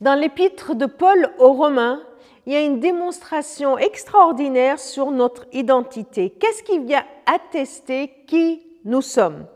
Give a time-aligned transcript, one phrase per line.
[0.00, 2.00] Dans l'épître de Paul aux Romains,
[2.46, 6.30] il y a une démonstration extraordinaire sur notre identité.
[6.30, 9.46] Qu'est-ce qui vient attester qui nous sommes?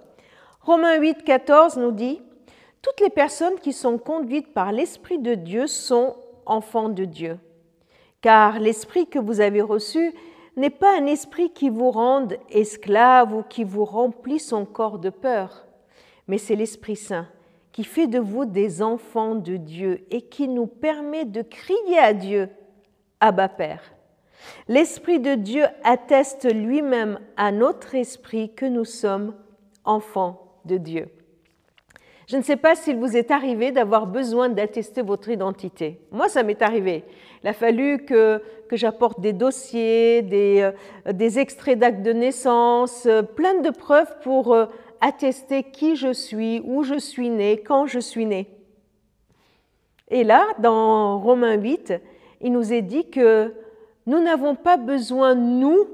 [0.60, 2.20] Romains 8, 14 nous dit
[2.82, 7.38] Toutes les personnes qui sont conduites par l'Esprit de Dieu sont enfants de Dieu.
[8.20, 10.12] Car l'Esprit que vous avez reçu
[10.56, 15.10] n'est pas un esprit qui vous rende esclave ou qui vous remplit son corps de
[15.10, 15.66] peur,
[16.26, 17.28] mais c'est l'Esprit Saint
[17.72, 22.12] qui fait de vous des enfants de Dieu et qui nous permet de crier à
[22.12, 22.48] Dieu,
[23.20, 23.82] Abba Père.
[24.68, 29.34] L'Esprit de Dieu atteste lui-même à notre esprit que nous sommes
[29.84, 31.08] enfants de Dieu.
[32.28, 36.00] Je ne sais pas s'il vous est arrivé d'avoir besoin d'attester votre identité.
[36.12, 37.04] Moi, ça m'est arrivé.
[37.42, 40.72] Il a fallu que, que j'apporte des dossiers, des,
[41.06, 44.66] euh, des extraits d'actes de naissance, euh, plein de preuves pour euh,
[45.02, 48.48] attester qui je suis, où je suis né, quand je suis né.
[50.08, 51.94] Et là, dans Romains 8,
[52.40, 53.52] il nous est dit que
[54.06, 55.88] nous n'avons pas besoin, nous,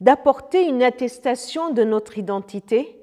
[0.00, 2.98] d'apporter une attestation de notre identité,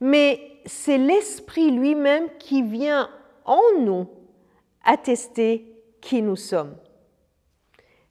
[0.00, 3.10] mais c'est l'Esprit lui-même qui vient
[3.44, 4.06] en nous
[4.84, 6.76] attester qui nous sommes.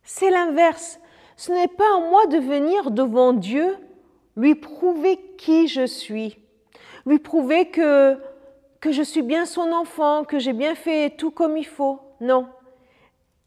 [0.04, 1.00] C'est l'inverse.
[1.38, 3.76] Ce n'est pas à moi de venir devant Dieu
[4.38, 6.38] lui prouver qui je suis,
[7.06, 8.18] lui prouver que,
[8.80, 12.00] que je suis bien son enfant, que j'ai bien fait tout comme il faut.
[12.22, 12.48] Non.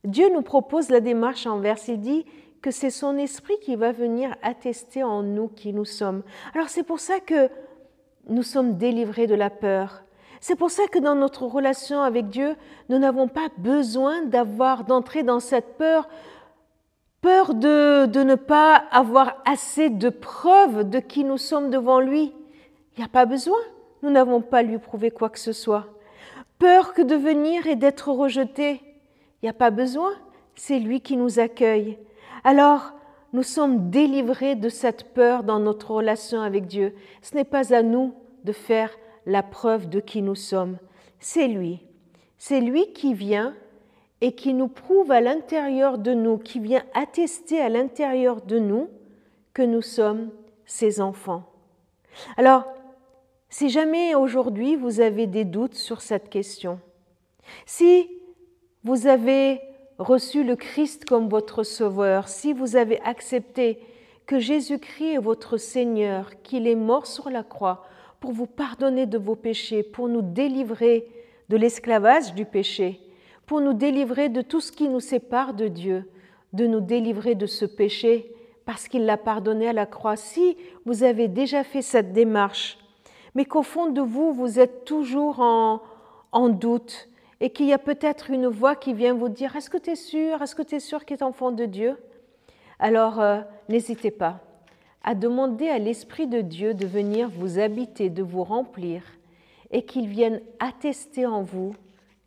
[0.05, 1.89] Dieu nous propose la démarche inverse.
[1.89, 2.27] Il dit
[2.61, 6.23] que c'est son esprit qui va venir attester en nous qui nous sommes.
[6.55, 7.49] Alors c'est pour ça que
[8.29, 10.03] nous sommes délivrés de la peur.
[10.41, 12.57] C'est pour ça que dans notre relation avec Dieu,
[12.89, 16.09] nous n'avons pas besoin d'avoir d'entrer dans cette peur
[17.21, 22.33] peur de, de, ne pas avoir assez de preuves de qui nous sommes devant lui.
[22.97, 23.59] Il n'y a pas besoin,
[24.03, 25.87] nous n'avons pas lui prouver quoi que ce soit.
[26.59, 28.81] Peur que de venir et d'être rejeté.
[29.43, 30.13] Il n'y a pas besoin,
[30.55, 31.99] c'est lui qui nous accueille.
[32.45, 32.93] Alors,
[33.33, 36.95] nous sommes délivrés de cette peur dans notre relation avec Dieu.
[37.23, 38.91] Ce n'est pas à nous de faire
[39.27, 40.79] la preuve de qui nous sommes,
[41.19, 41.81] c'est lui.
[42.39, 43.55] C'est lui qui vient
[44.21, 48.89] et qui nous prouve à l'intérieur de nous, qui vient attester à l'intérieur de nous
[49.55, 50.31] que nous sommes
[50.67, 51.45] ses enfants.
[52.37, 52.65] Alors,
[53.49, 56.79] si jamais aujourd'hui vous avez des doutes sur cette question,
[57.67, 58.09] si
[58.85, 59.61] vous avez
[59.99, 63.79] reçu le Christ comme votre Sauveur, si vous avez accepté
[64.27, 67.85] que Jésus-Christ est votre Seigneur, qu'il est mort sur la croix
[68.21, 71.09] pour vous pardonner de vos péchés, pour nous délivrer
[71.49, 73.01] de l'esclavage du péché,
[73.51, 76.09] pour nous délivrer de tout ce qui nous sépare de Dieu,
[76.53, 78.33] de nous délivrer de ce péché
[78.65, 80.15] parce qu'il l'a pardonné à la croix.
[80.15, 80.57] Si
[80.87, 82.79] vous avez déjà fait cette démarche,
[83.35, 87.09] mais qu'au fond de vous, vous êtes toujours en, doute
[87.41, 89.97] et qu'il y a peut-être une voix qui vient vous dire Est-ce que tu es
[89.97, 91.97] sûr Est-ce que tu es sûr qu'il est enfant de Dieu?
[92.79, 94.39] Alors, euh, n'hésitez pas
[95.03, 99.03] à demander à l'Esprit de Dieu de venir vous habiter, de vous remplir
[99.73, 101.75] et qu'il vienne attester en vous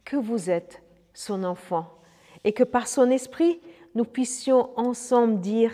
[0.04, 0.83] que vous êtes
[1.14, 1.88] son enfant,
[2.44, 3.62] et que par son esprit,
[3.96, 5.72] nous puissions ensemble dire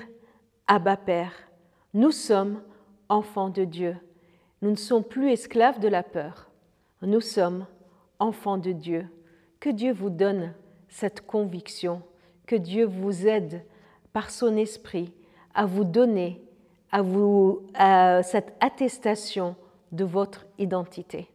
[0.67, 1.33] Abba Père,
[1.93, 2.61] nous sommes
[3.07, 3.97] enfants de Dieu.
[4.61, 6.49] Nous ne sommes plus esclaves de la peur.
[7.01, 7.65] Nous sommes
[8.19, 9.07] enfants de Dieu.
[9.59, 10.53] Que Dieu vous donne
[10.89, 12.01] cette conviction,
[12.45, 13.65] que Dieu vous aide
[14.11, 15.13] par son esprit
[15.55, 16.43] à vous donner
[16.91, 19.55] à vous, à cette attestation
[19.91, 21.29] de votre identité.